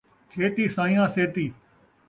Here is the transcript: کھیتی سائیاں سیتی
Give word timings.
کھیتی 0.31 0.65
سائیاں 0.75 1.07
سیتی 1.15 1.45